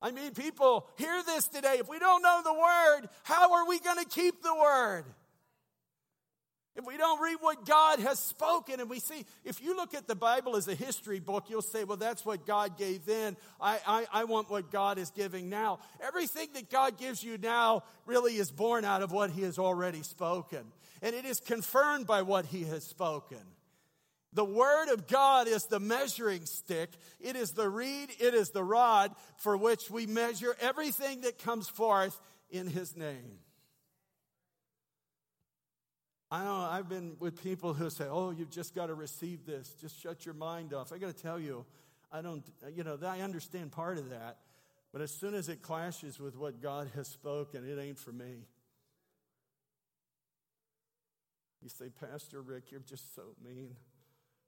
[0.03, 1.77] I mean, people hear this today.
[1.79, 5.05] If we don't know the word, how are we going to keep the word?
[6.75, 10.07] If we don't read what God has spoken and we see, if you look at
[10.07, 13.37] the Bible as a history book, you'll say, well, that's what God gave then.
[13.61, 15.79] I, I, I want what God is giving now.
[16.01, 20.01] Everything that God gives you now really is born out of what He has already
[20.01, 20.63] spoken.
[21.03, 23.37] And it is confirmed by what He has spoken.
[24.33, 26.89] The Word of God is the measuring stick.
[27.19, 31.69] It is the reed, it is the rod for which we measure everything that comes
[31.69, 33.42] forth in His name.
[36.33, 39.75] I know I've been with people who say, oh, you've just got to receive this.
[39.79, 40.91] Just shut your mind off.
[40.91, 41.63] I got to tell you,
[42.11, 42.43] I don't,
[42.75, 44.37] you know, I understand part of that.
[44.91, 48.47] But as soon as it clashes with what God has spoken, it ain't for me.
[51.61, 53.75] You say, Pastor Rick, you're just so mean.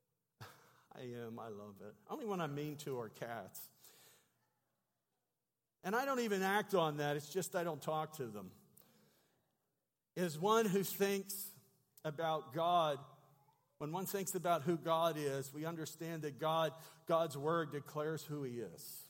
[0.42, 1.38] I am.
[1.38, 1.94] I love it.
[2.10, 3.60] Only when I'm mean to are cats.
[5.84, 7.16] And I don't even act on that.
[7.16, 8.50] It's just I don't talk to them.
[10.16, 11.52] Is one who thinks
[12.06, 12.98] about God,
[13.80, 16.72] when one thinks about who God is, we understand that God,
[17.08, 19.02] God's word declares who he is.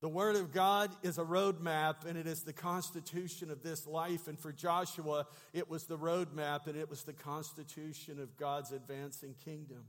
[0.00, 4.28] The Word of God is a roadmap and it is the constitution of this life.
[4.28, 9.34] And for Joshua, it was the roadmap and it was the constitution of God's advancing
[9.46, 9.84] kingdom.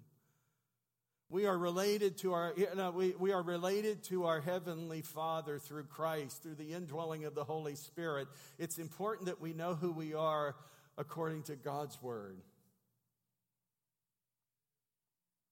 [1.30, 2.56] We are related to our
[2.94, 7.44] we, we are related to our heavenly Father through Christ, through the indwelling of the
[7.44, 8.30] Holy Spirit.
[8.58, 10.56] It's important that we know who we are
[10.98, 12.38] according to God's word.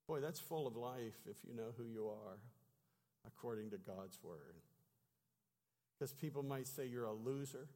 [0.08, 2.38] Boy, that's full of life if you know who you are
[3.26, 4.56] according to God's word.
[5.98, 7.68] Because people might say you're a loser.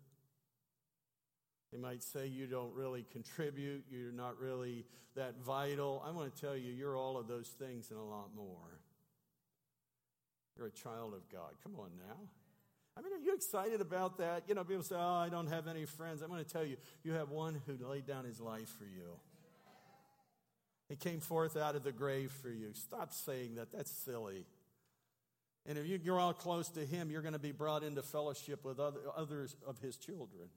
[1.72, 6.04] They might say you don't really contribute, you're not really that vital.
[6.06, 8.80] I want to tell you, you're all of those things and a lot more.
[10.58, 11.52] You're a child of God.
[11.64, 12.18] Come on now.
[12.98, 14.44] I mean, are you excited about that?
[14.48, 16.24] You know, people say, oh, I don't have any friends.
[16.24, 19.20] I'm going to tell you, you have one who laid down his life for you.
[20.90, 22.70] He came forth out of the grave for you.
[22.74, 23.72] Stop saying that.
[23.72, 24.46] That's silly.
[25.68, 28.80] And if you all close to him, you're going to be brought into fellowship with
[28.80, 30.48] other, others of his children.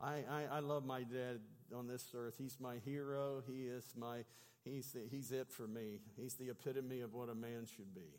[0.00, 1.40] I, I, I, love my dad
[1.76, 2.36] on this earth.
[2.38, 3.42] He's my hero.
[3.44, 4.18] He is my,
[4.64, 5.98] he's, the, he's it for me.
[6.16, 8.14] He's the epitome of what a man should be.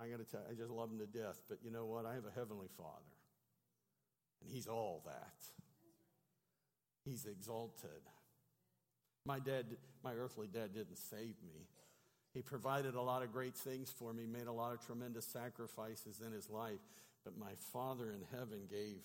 [0.00, 1.40] I got to tell you, I just love him to death.
[1.48, 2.06] But you know what?
[2.06, 3.16] I have a heavenly father,
[4.42, 5.34] and he's all that.
[7.04, 8.02] He's exalted.
[9.24, 9.66] My dad,
[10.04, 11.66] my earthly dad, didn't save me.
[12.34, 16.20] He provided a lot of great things for me, made a lot of tremendous sacrifices
[16.24, 16.80] in his life.
[17.24, 19.00] But my Father in heaven gave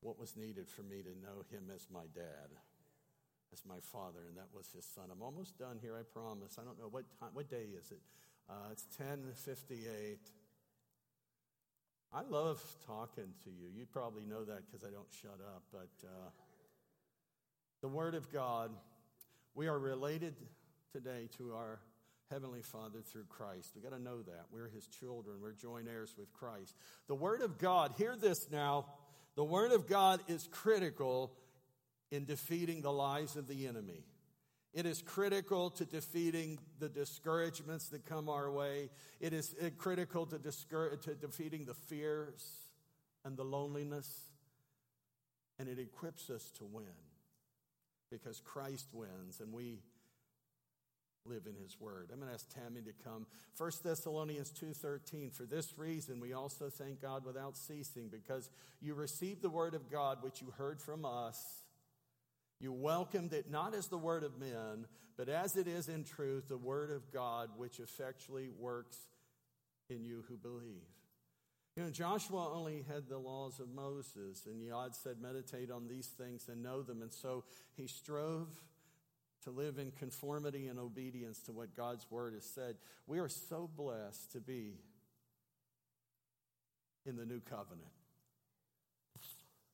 [0.00, 2.50] what was needed for me to know him as my dad,
[3.52, 5.10] as my father, and that was his son.
[5.10, 6.56] I'm almost done here, I promise.
[6.58, 8.00] I don't know what time, what day is it?
[8.48, 10.18] Uh, it's 10:58.
[12.10, 13.68] I love talking to you.
[13.74, 15.64] You probably know that because I don't shut up.
[15.70, 16.30] But uh,
[17.82, 18.70] the Word of God,
[19.54, 20.34] we are related
[20.90, 21.80] today to our
[22.30, 23.72] Heavenly Father through Christ.
[23.76, 24.46] We got to know that.
[24.50, 25.36] We're His children.
[25.42, 26.74] We're joint heirs with Christ.
[27.06, 28.86] The Word of God, hear this now.
[29.34, 31.32] The Word of God is critical
[32.10, 34.04] in defeating the lies of the enemy.
[34.74, 38.90] It is critical to defeating the discouragements that come our way.
[39.20, 42.66] It is eh, critical to, discourage, to defeating the fears
[43.24, 44.28] and the loneliness.
[45.58, 46.84] And it equips us to win
[48.10, 49.80] because Christ wins and we
[51.24, 52.10] live in his word.
[52.12, 53.26] I'm going to ask Tammy to come.
[53.56, 58.50] 1 Thessalonians 2:13 For this reason we also thank God without ceasing because
[58.80, 61.62] you received the word of God which you heard from us.
[62.60, 66.48] You welcomed it not as the word of men, but as it is in truth
[66.48, 68.96] the word of God which effectually works
[69.88, 70.82] in you who believe.
[71.76, 76.08] You know, Joshua only had the laws of Moses, and God said, Meditate on these
[76.08, 77.02] things and know them.
[77.02, 77.44] And so
[77.76, 78.48] he strove
[79.44, 82.74] to live in conformity and obedience to what God's word has said.
[83.06, 84.74] We are so blessed to be
[87.06, 87.88] in the new covenant.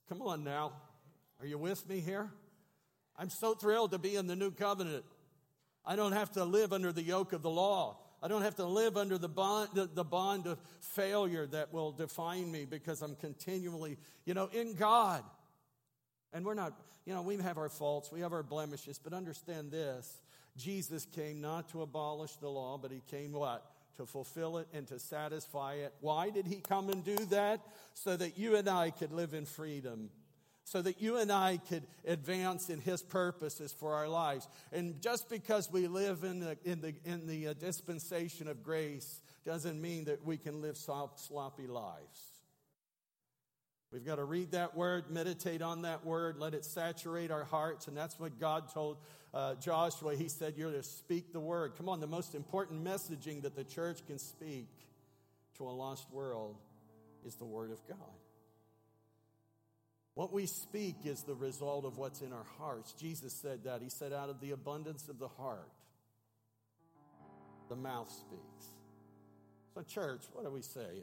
[0.09, 0.73] Come on now.
[1.41, 2.31] Are you with me here?
[3.19, 5.05] I'm so thrilled to be in the new covenant.
[5.87, 7.99] I don't have to live under the yoke of the law.
[8.23, 12.51] I don't have to live under the bond, the, bond of failure that will define
[12.51, 15.23] me because I'm continually, you know, in God.
[16.33, 16.73] And we're not,
[17.05, 20.21] you know, we have our faults, we have our blemishes, but understand this
[20.57, 23.65] Jesus came not to abolish the law, but he came what?
[23.99, 25.93] To fulfill it and to satisfy it.
[26.01, 27.61] Why did he come and do that?
[27.93, 30.09] So that you and I could live in freedom
[30.65, 34.49] so that you and I could advance in His purposes for our lives.
[34.73, 39.21] And just because we live in the, in the, in the uh, dispensation of grace
[39.45, 42.35] doesn't mean that we can live sloppy lives.
[43.93, 47.87] We've got to read that word, meditate on that word, let it saturate our hearts.
[47.87, 48.97] And that's what God told
[49.33, 50.17] uh, Joshua.
[50.17, 51.75] He said, You're to speak the word.
[51.77, 54.67] Come on, the most important messaging that the church can speak
[55.59, 56.57] to a lost world
[57.25, 58.24] is the word of God.
[60.15, 62.93] What we speak is the result of what's in our hearts.
[62.93, 63.83] Jesus said that.
[63.83, 65.71] He said, out of the abundance of the heart,
[67.69, 68.67] the mouth speaks.
[69.75, 71.03] So, church, what are we saying?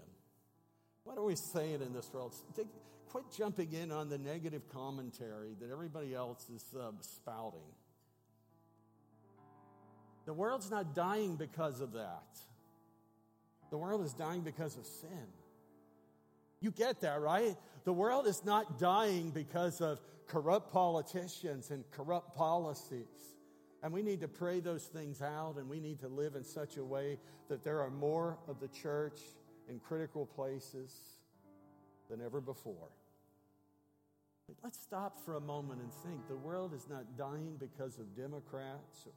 [1.04, 2.34] What are we saying in this world?
[3.10, 7.60] Quit jumping in on the negative commentary that everybody else is uh, spouting.
[10.26, 12.24] The world's not dying because of that.
[13.70, 15.28] The world is dying because of sin.
[16.62, 17.58] You get that, right?
[17.84, 23.36] The world is not dying because of corrupt politicians and corrupt policies.
[23.84, 26.78] And we need to pray those things out and we need to live in such
[26.78, 27.18] a way
[27.50, 29.20] that there are more of the church
[29.68, 30.94] in critical places
[32.10, 32.90] than ever before.
[34.64, 39.06] Let's stop for a moment and think the world is not dying because of Democrats
[39.06, 39.14] or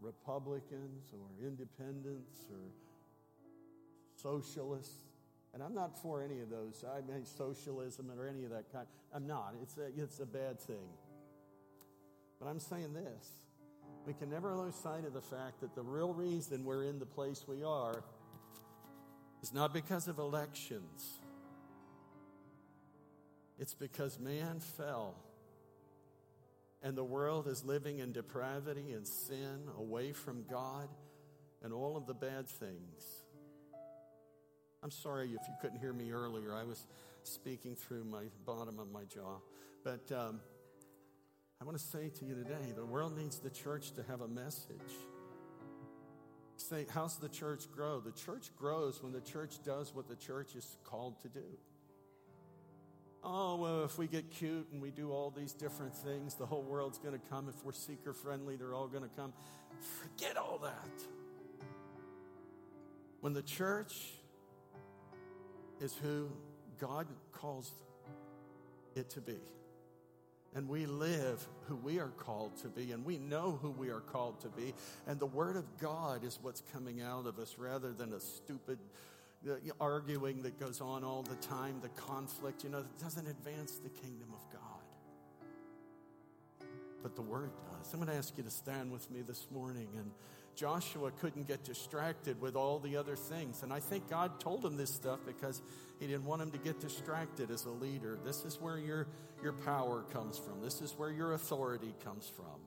[0.00, 2.60] Republicans or independents or
[4.14, 5.11] socialists.
[5.54, 6.84] And I'm not for any of those.
[6.88, 8.86] I mean, socialism or any of that kind.
[9.14, 9.54] I'm not.
[9.62, 10.88] It's a, it's a bad thing.
[12.40, 13.30] But I'm saying this
[14.06, 17.06] we can never lose sight of the fact that the real reason we're in the
[17.06, 18.02] place we are
[19.42, 21.20] is not because of elections,
[23.58, 25.14] it's because man fell.
[26.84, 30.88] And the world is living in depravity and sin, away from God,
[31.62, 33.21] and all of the bad things.
[34.82, 36.54] I'm sorry if you couldn't hear me earlier.
[36.54, 36.86] I was
[37.22, 39.38] speaking through my bottom of my jaw.
[39.84, 40.40] But um,
[41.60, 44.28] I want to say to you today the world needs the church to have a
[44.28, 44.76] message.
[46.56, 48.00] Say, how's the church grow?
[48.00, 51.44] The church grows when the church does what the church is called to do.
[53.22, 56.62] Oh, well, if we get cute and we do all these different things, the whole
[56.62, 57.48] world's going to come.
[57.48, 59.32] If we're seeker friendly, they're all going to come.
[60.00, 61.02] Forget all that.
[63.20, 63.94] When the church
[65.82, 66.28] is who
[66.78, 67.70] God calls
[68.94, 69.38] it to be,
[70.54, 74.00] and we live who we are called to be, and we know who we are
[74.00, 74.74] called to be,
[75.06, 78.78] and the Word of God is what's coming out of us rather than a stupid
[79.48, 83.72] uh, arguing that goes on all the time, the conflict, you know, it doesn't advance
[83.78, 84.82] the kingdom of God.
[87.02, 87.92] But the Word does.
[87.92, 89.88] I'm going to ask you to stand with me this morning.
[89.96, 90.12] And
[90.54, 93.62] Joshua couldn't get distracted with all the other things.
[93.62, 95.62] And I think God told him this stuff because
[95.98, 98.18] he didn't want him to get distracted as a leader.
[98.24, 99.06] This is where your,
[99.42, 102.60] your power comes from, this is where your authority comes from.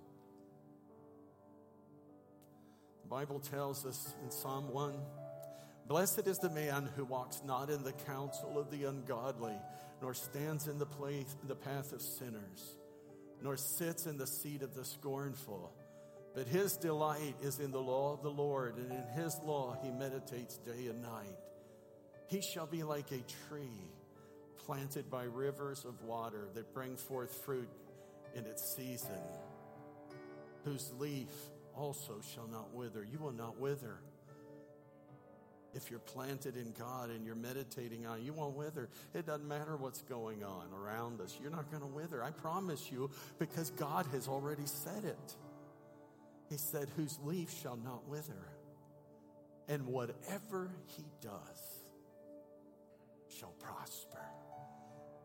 [3.03, 4.93] The Bible tells us in Psalm 1
[5.87, 9.53] Blessed is the man who walks not in the counsel of the ungodly,
[10.01, 12.77] nor stands in the place the path of sinners,
[13.43, 15.71] nor sits in the seat of the scornful.
[16.35, 19.89] But his delight is in the law of the Lord, and in his law he
[19.89, 21.37] meditates day and night.
[22.27, 23.91] He shall be like a tree
[24.57, 27.69] planted by rivers of water that bring forth fruit
[28.35, 29.21] in its season,
[30.65, 31.29] whose leaf
[31.73, 33.07] also shall not wither.
[33.09, 33.99] You will not wither
[35.75, 38.87] if you're planted in God and you're meditating on, it, you won't wither.
[39.13, 41.37] It doesn't matter what's going on around us.
[41.39, 42.23] You're not going to wither.
[42.23, 45.35] I promise you, because God has already said it.
[46.49, 48.47] He said, Whose leaf shall not wither,
[49.67, 51.85] and whatever he does
[53.39, 54.21] shall prosper.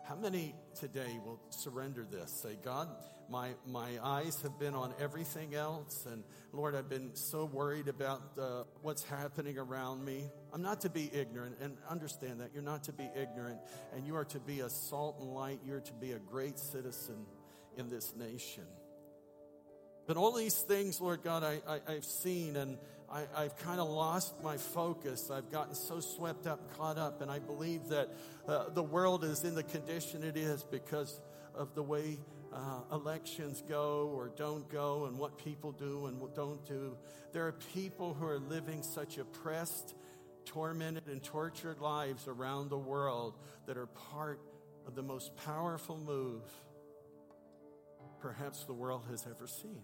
[0.08, 2.32] How many today will surrender this?
[2.32, 2.88] Say, God,
[3.28, 8.20] my, my eyes have been on everything else, and Lord, I've been so worried about
[8.36, 10.28] uh, what's happening around me.
[10.52, 12.50] I'm not to be ignorant, and understand that.
[12.52, 13.60] You're not to be ignorant,
[13.94, 15.60] and you are to be a salt and light.
[15.64, 17.24] You're to be a great citizen
[17.76, 18.64] in this nation.
[20.11, 23.88] But all these things, Lord God, I, I, have seen, and I, have kind of
[23.88, 25.30] lost my focus.
[25.30, 28.08] I've gotten so swept up, caught up, and I believe that
[28.48, 31.20] uh, the world is in the condition it is because
[31.54, 32.18] of the way
[32.52, 36.96] uh, elections go or don't go and what people do and don't do.
[37.32, 39.94] There are people who are living such oppressed,
[40.44, 44.40] tormented, and tortured lives around the world that are part
[44.88, 46.42] of the most powerful move
[48.20, 49.82] perhaps the world has ever seen.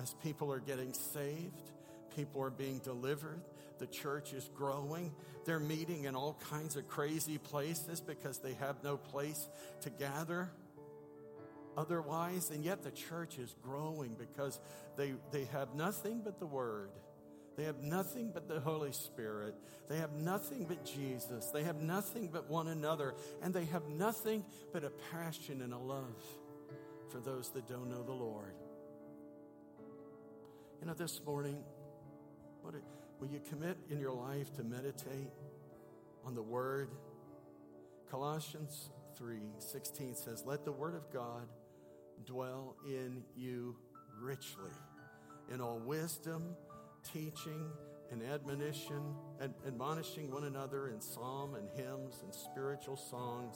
[0.00, 1.70] As people are getting saved,
[2.14, 3.40] people are being delivered,
[3.78, 5.12] the church is growing.
[5.44, 9.48] They're meeting in all kinds of crazy places because they have no place
[9.80, 10.52] to gather
[11.76, 12.50] otherwise.
[12.50, 14.60] And yet the church is growing because
[14.96, 16.90] they, they have nothing but the Word.
[17.56, 19.54] They have nothing but the Holy Spirit.
[19.88, 21.46] They have nothing but Jesus.
[21.46, 23.14] They have nothing but one another.
[23.42, 26.22] And they have nothing but a passion and a love
[27.10, 28.54] for those that don't know the Lord.
[30.82, 31.62] You know, this morning,
[32.60, 32.74] what,
[33.20, 35.30] will you commit in your life to meditate
[36.24, 36.90] on the Word?
[38.10, 41.46] Colossians 3 16 says, Let the Word of God
[42.26, 43.76] dwell in you
[44.20, 44.72] richly
[45.54, 46.56] in all wisdom,
[47.12, 47.70] teaching,
[48.10, 53.54] and admonition, and admonishing one another in psalm and hymns and spiritual songs,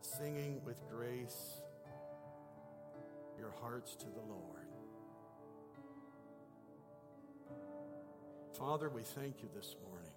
[0.00, 1.60] singing with grace
[3.38, 4.63] your hearts to the Lord.
[8.58, 10.10] Father, we thank you this morning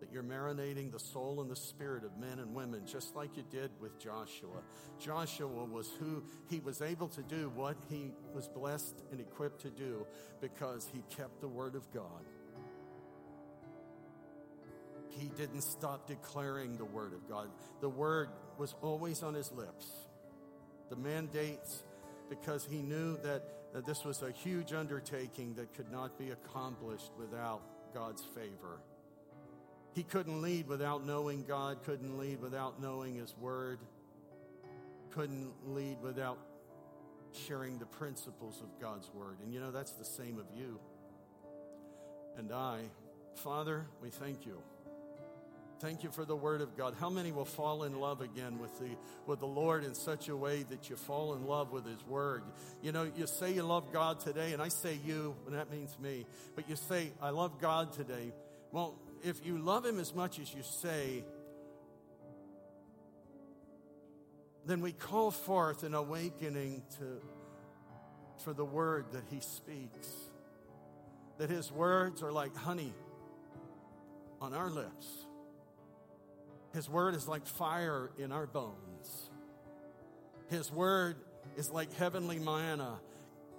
[0.00, 3.44] that you're marinating the soul and the spirit of men and women, just like you
[3.50, 4.62] did with Joshua.
[4.98, 9.70] Joshua was who he was able to do what he was blessed and equipped to
[9.70, 10.04] do
[10.40, 12.24] because he kept the word of God.
[15.10, 17.48] He didn't stop declaring the word of God.
[17.80, 19.86] The word was always on his lips.
[20.90, 21.84] The mandates,
[22.28, 23.42] because he knew that,
[23.74, 27.60] that this was a huge undertaking that could not be accomplished without
[27.92, 28.80] God's favor.
[29.94, 33.80] He couldn't lead without knowing God, couldn't lead without knowing His Word,
[35.10, 36.38] couldn't lead without
[37.46, 39.38] sharing the principles of God's word.
[39.42, 40.78] And you know, that's the same of you
[42.36, 42.80] and I.
[43.36, 44.60] Father, we thank you.
[45.80, 46.94] Thank you for the word of God.
[46.98, 48.90] How many will fall in love again with the
[49.26, 52.42] with the Lord in such a way that you fall in love with his word?
[52.80, 55.98] You know, you say you love God today and I say you, and that means
[55.98, 56.26] me.
[56.54, 58.32] But you say I love God today.
[58.72, 61.24] Well, if you love him as much as you say,
[64.66, 67.20] then we call forth an awakening to
[68.44, 70.08] for the word that he speaks.
[71.38, 72.94] That his words are like honey
[74.40, 75.23] on our lips.
[76.74, 79.30] His word is like fire in our bones.
[80.50, 81.16] His word
[81.56, 82.98] is like heavenly manna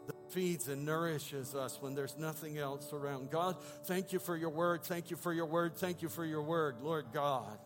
[0.07, 3.31] that feeds and nourishes us when there's nothing else around.
[3.31, 3.55] God,
[3.85, 4.83] thank you for your word.
[4.83, 5.77] Thank you for your word.
[5.77, 7.57] Thank you for your word, Lord God.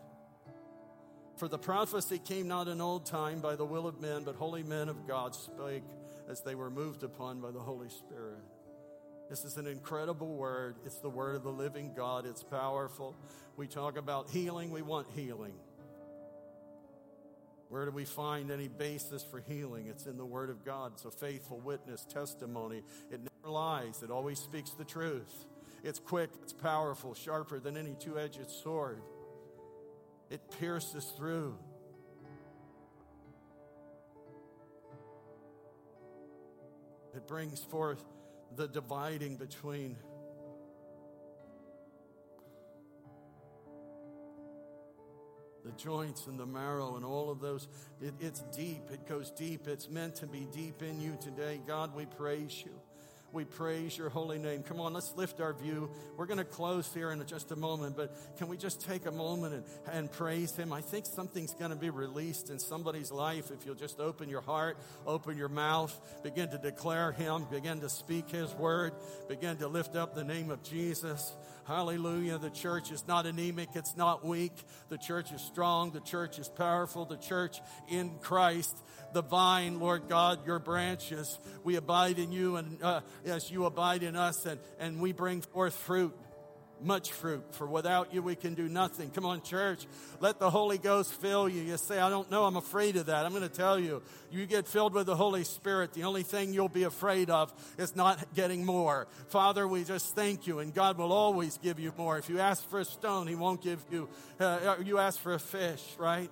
[1.36, 4.62] For the prophecy came not in old time by the will of men, but holy
[4.62, 5.84] men of God spake
[6.28, 8.44] as they were moved upon by the Holy Spirit.
[9.30, 10.74] This is an incredible word.
[10.84, 12.26] It's the word of the living God.
[12.26, 13.14] It's powerful.
[13.56, 15.54] We talk about healing, we want healing.
[17.68, 19.86] Where do we find any basis for healing?
[19.86, 20.94] It's in the Word of God.
[20.94, 22.82] It's a faithful witness, testimony.
[23.12, 25.46] It never lies, it always speaks the truth.
[25.84, 29.00] It's quick, it's powerful, sharper than any two edged sword.
[30.30, 31.56] It pierces through.
[37.14, 38.02] It brings forth
[38.56, 39.96] the dividing between
[45.64, 47.68] the joints and the marrow and all of those.
[48.00, 48.90] It, it's deep.
[48.90, 49.68] It goes deep.
[49.68, 51.60] It's meant to be deep in you today.
[51.66, 52.72] God, we praise you.
[53.32, 54.64] We praise your holy name.
[54.64, 55.88] Come on, let's lift our view.
[56.16, 59.12] We're going to close here in just a moment, but can we just take a
[59.12, 60.72] moment and, and praise him?
[60.72, 64.40] I think something's going to be released in somebody's life if you'll just open your
[64.40, 68.94] heart, open your mouth, begin to declare him, begin to speak his word,
[69.28, 71.32] begin to lift up the name of Jesus.
[71.66, 72.38] Hallelujah.
[72.38, 74.54] The church is not anemic, it's not weak.
[74.88, 78.76] The church is strong, the church is powerful, the church in Christ
[79.12, 81.38] the vine, Lord God, your branches.
[81.64, 85.40] We abide in you, and uh, as you abide in us, and, and we bring
[85.40, 86.14] forth fruit
[86.82, 87.44] much fruit.
[87.52, 89.10] For without you, we can do nothing.
[89.10, 89.86] Come on, church.
[90.20, 91.62] Let the Holy Ghost fill you.
[91.62, 92.44] You say, I don't know.
[92.44, 93.24] I'm afraid of that.
[93.24, 94.02] I'm going to tell you.
[94.30, 95.92] You get filled with the Holy Spirit.
[95.92, 99.06] The only thing you'll be afraid of is not getting more.
[99.28, 102.18] Father, we just thank you, and God will always give you more.
[102.18, 104.08] If you ask for a stone, He won't give you.
[104.38, 106.30] Uh, you ask for a fish, right?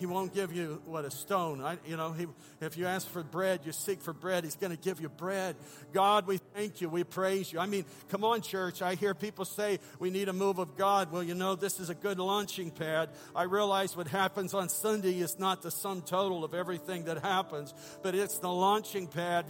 [0.00, 1.62] He won't give you what a stone.
[1.62, 2.26] I, you know, he,
[2.62, 4.44] if you ask for bread, you seek for bread.
[4.44, 5.56] He's going to give you bread.
[5.92, 6.88] God, we thank you.
[6.88, 7.58] We praise you.
[7.58, 8.80] I mean, come on, church.
[8.80, 11.12] I hear people say we need a move of God.
[11.12, 13.10] Well, you know, this is a good launching pad.
[13.36, 17.74] I realize what happens on Sunday is not the sum total of everything that happens,
[18.02, 19.44] but it's the launching pad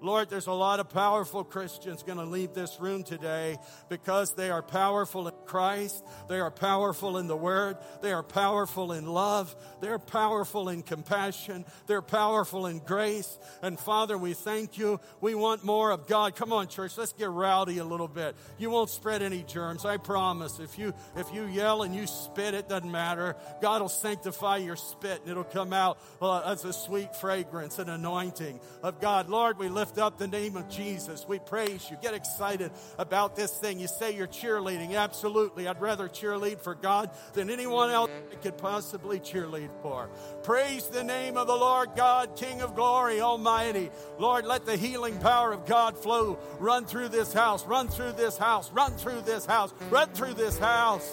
[0.00, 4.50] Lord, there's a lot of powerful Christians going to leave this room today because they
[4.50, 6.04] are powerful in Christ.
[6.28, 7.76] They are powerful in the Word.
[8.02, 9.54] They are powerful in love.
[9.80, 11.64] They're powerful in compassion.
[11.86, 13.38] They're powerful in grace.
[13.62, 15.00] And Father, we thank you.
[15.20, 16.36] We want more of God.
[16.36, 16.96] Come on, church.
[16.98, 18.36] Let's get rowdy a little bit.
[18.58, 19.84] You won't spread any germs.
[19.84, 20.58] I promise.
[20.58, 23.36] If you, if you yell and you spit, it doesn't matter.
[23.62, 27.88] God will sanctify your spit and it'll come out uh, as a sweet fragrance and
[27.88, 29.28] anointing of God.
[29.28, 31.24] Lord, we lift lift up the name of Jesus.
[31.28, 31.96] We praise you.
[32.02, 33.78] Get excited about this thing.
[33.78, 34.96] You say you're cheerleading.
[34.96, 35.68] Absolutely.
[35.68, 40.08] I'd rather cheerlead for God than anyone else I could possibly cheerlead for.
[40.42, 43.90] Praise the name of the Lord God, King of glory, Almighty.
[44.18, 46.36] Lord, let the healing power of God flow.
[46.58, 50.58] Run through this house, run through this house, run through this house, run through this
[50.58, 51.08] house.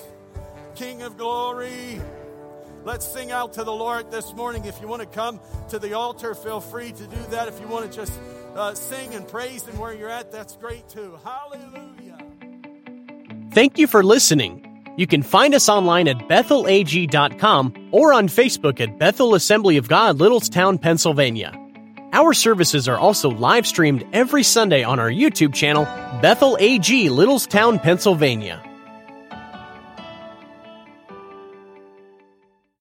[0.74, 2.02] King of glory.
[2.86, 4.66] Let's sing out to the Lord this morning.
[4.66, 7.48] If you want to come to the altar, feel free to do that.
[7.48, 8.12] If you want to just
[8.56, 11.18] uh, sing and praise Him where you're at, that's great too.
[11.24, 12.18] Hallelujah.
[13.52, 14.60] Thank you for listening.
[14.98, 20.20] You can find us online at bethelag.com or on Facebook at Bethel Assembly of God,
[20.20, 21.60] Littlestown, Pennsylvania.
[22.14, 25.86] Our services are also live streamed every Sunday on our YouTube channel,
[26.22, 28.62] Bethel AG, Littlestown, Pennsylvania.